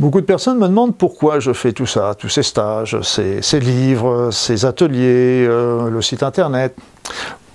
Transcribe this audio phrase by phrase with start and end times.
[0.00, 4.30] Beaucoup de personnes me demandent pourquoi je fais tout ça, tous ces stages, ces, livres,
[4.32, 6.76] ces ateliers, euh, le site internet.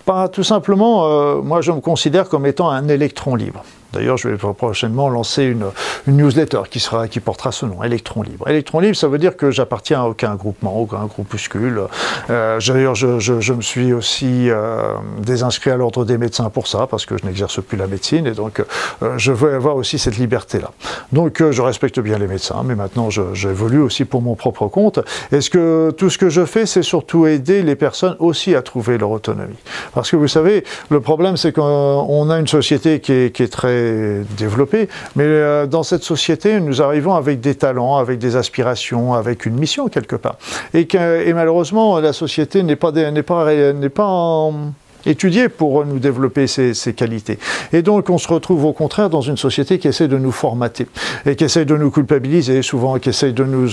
[0.05, 3.63] Pas tout simplement, euh, moi je me considère comme étant un électron libre.
[3.93, 5.65] D'ailleurs, je vais prochainement lancer une,
[6.07, 8.47] newsletter qui, sera, qui portera ce nom, Électron Libre.
[8.47, 11.81] Électron Libre, ça veut dire que j'appartiens à aucun groupement, aucun groupuscule.
[12.29, 17.05] Euh, D'ailleurs, je, me suis aussi euh, désinscrit à l'ordre des médecins pour ça, parce
[17.05, 18.59] que je n'exerce plus la médecine, et donc
[19.01, 20.71] euh, je veux avoir aussi cette liberté-là.
[21.11, 24.99] Donc, je respecte bien les médecins, mais maintenant, j'évolue aussi pour mon propre compte.
[25.31, 28.61] est ce que tout ce que je fais, c'est surtout aider les personnes aussi à
[28.61, 29.57] trouver leur autonomie?
[29.93, 33.47] Parce que vous savez, le problème, c'est qu'on a une société qui est, qui est
[33.47, 33.78] très
[34.37, 34.89] développé.
[35.15, 39.55] Mais euh, dans cette société, nous arrivons avec des talents, avec des aspirations, avec une
[39.55, 40.37] mission quelque part.
[40.73, 40.87] Et,
[41.33, 44.73] malheureusement, la société n'est pas, pas, n'est pas en
[45.09, 47.39] étudier pour nous développer ces, qualités.
[47.73, 50.87] Et donc on se retrouve au contraire dans une société qui essaie de nous formater
[51.25, 53.69] et qui essaie de nous culpabiliser souvent, qui essaie de nous,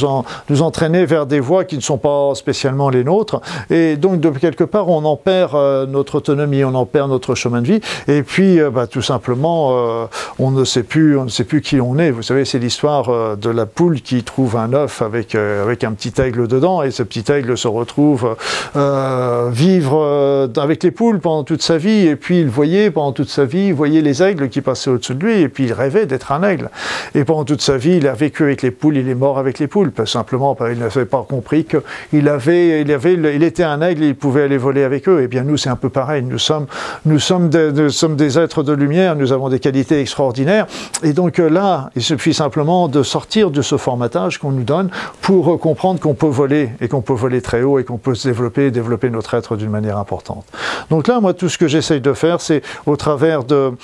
[0.48, 3.40] nous entraîner vers des voies qui ne sont pas spécialement les nôtres.
[3.70, 7.34] Et donc de quelque part on en perd euh, notre autonomie, on en perd notre
[7.34, 7.80] chemin de vie.
[8.08, 10.06] Et puis euh, bah, tout simplement euh,
[10.38, 12.10] on ne sait plus, on ne sait plus qui on est.
[12.10, 16.20] Vous savez c'est l'histoire de la poule qui trouve un œuf avec avec un petit
[16.20, 18.36] aigle dedans et ce petit aigle se retrouve
[19.52, 23.44] vivre avec les poules pendant toute sa vie, et puis il voyait pendant toute sa
[23.44, 26.30] vie, il voyait les aigles qui passaient au-dessus de lui, et puis il rêvait d'être
[26.30, 26.70] un aigle.
[27.16, 29.58] Et pendant toute sa vie, il a vécu avec les poules, il est mort avec
[29.58, 34.04] les poules, simplement il n'avait pas compris qu'il avait, il avait, il était un aigle,
[34.04, 35.20] il pouvait aller voler avec eux.
[35.20, 36.22] Et bien nous, c'est un peu pareil.
[36.22, 36.66] Nous sommes,
[37.04, 40.68] nous sommes, des, nous sommes des êtres de lumière, nous avons des qualités extraordinaires,
[41.02, 44.90] et donc euh, là, il suffit simplement de sortir de ce formatage qu'on nous donne
[45.22, 48.28] pour comprendre qu'on peut voler et qu'on peut voler très haut et qu'on peut se
[48.28, 50.44] développer, développer notre être d'une manière importante.
[50.88, 53.74] Donc là, moi, tout ce que j'essaye de faire, c'est au travers de,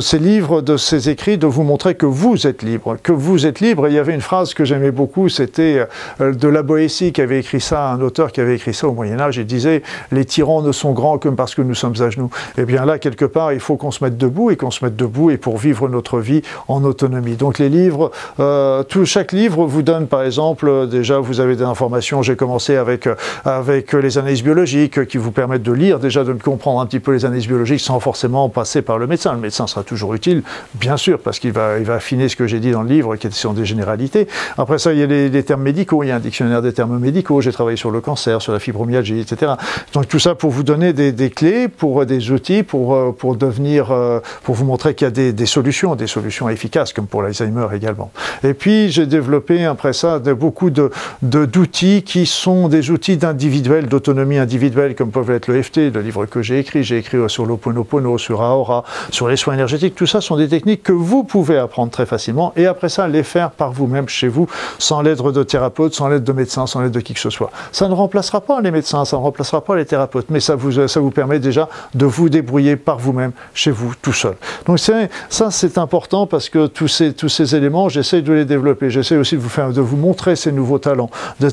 [0.00, 3.60] ces livres, de ces écrits, de vous montrer que vous êtes libre, que vous êtes
[3.60, 3.88] libre.
[3.88, 5.86] il y avait une phrase que j'aimais beaucoup, c'était
[6.20, 8.92] euh, de la Boétie qui avait écrit ça, un auteur qui avait écrit ça au
[8.92, 9.36] Moyen Âge.
[9.36, 12.30] Il disait les tyrans ne sont grands que parce que nous sommes à genoux.
[12.56, 14.84] Et eh bien là, quelque part, il faut qu'on se mette debout et qu'on se
[14.84, 17.36] mette debout et pour vivre notre vie en autonomie.
[17.36, 21.64] Donc les livres, euh, tout chaque livre vous donne, par exemple, déjà vous avez des
[21.64, 22.22] informations.
[22.22, 23.08] J'ai commencé avec
[23.44, 27.00] avec les analyses biologiques qui vous permettent de lire, déjà de comprendre prendre un petit
[27.00, 29.32] peu les analyses biologiques sans forcément passer par le médecin?
[29.32, 30.42] Le médecin sera toujours utile,
[30.74, 33.16] bien sûr, parce qu'il va, il va affiner ce que j'ai dit dans le livre,
[33.16, 34.28] qui sont des généralités.
[34.58, 36.98] Après ça, il y a les, termes médicaux, il y a un dictionnaire des termes
[36.98, 39.52] médicaux, j'ai travaillé sur le cancer, sur la fibromyalgie, etc.
[39.92, 43.90] Donc tout ça pour vous donner des, clés, pour des outils, pour, euh, pour devenir,
[43.90, 47.66] euh, pour vous montrer qu'il y a des, solutions, des solutions efficaces, comme pour l'Alzheimer
[47.74, 48.12] également.
[48.44, 50.90] Et puis j'ai développé après ça beaucoup de,
[51.22, 56.26] d'outils qui sont des outils d'individuel, d'autonomie individuelle, comme peuvent être le FT, le livre
[56.26, 56.82] que j'ai écrit.
[56.82, 59.94] J'ai écrit sur l'Oponopono, sur Aora, sur les soins énergétiques.
[59.94, 63.22] Tout ça sont des techniques que vous pouvez apprendre très facilement et après ça, les
[63.22, 64.46] faire par vous-même chez vous,
[64.78, 67.50] sans l'aide de thérapeute, sans l'aide de médecin, sans l'aide de qui que ce soit.
[67.70, 70.86] Ça ne remplacera pas les médecins, ça ne remplacera pas les thérapeutes, mais ça vous,
[70.88, 74.34] ça vous permet déjà de vous débrouiller par vous-même, chez vous, tout seul.
[74.66, 78.90] Donc ça, c'est important parce que tous ces, tous ces éléments, j'essaie de les développer.
[78.90, 81.10] J'essaie aussi de vous, faire, de vous montrer ces nouveaux talents,
[81.40, 81.48] de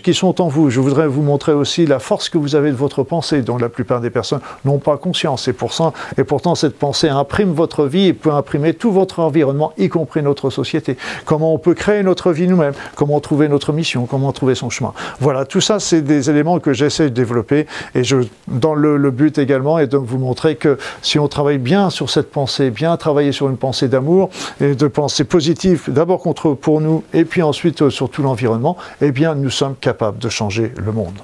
[0.00, 0.70] qui sont en vous.
[0.70, 3.68] Je voudrais vous montrer aussi la force que vous avez de votre pensée, dont la
[3.68, 5.48] plupart des personnes n'ont pas conscience.
[5.48, 10.22] Et, pourtant, cette pensée imprime votre vie et peut imprimer tout votre environnement, y compris
[10.22, 10.96] notre société.
[11.24, 14.92] Comment on peut créer notre vie nous-mêmes, comment trouver notre mission, comment trouver son chemin.
[15.18, 17.66] Voilà, tout ça, c'est des éléments que j'essaie de développer.
[17.94, 18.18] Et je,
[18.48, 22.10] dans le, le but également est de vous montrer que si on travaille bien sur
[22.10, 24.30] cette pensée, bien travailler sur une pensée d'amour
[24.60, 28.76] et de pensée positive, d'abord contre pour nous et puis ensuite euh, sur tout l'environnement,
[29.00, 31.18] eh bien, nous sommes capables de changer le monde.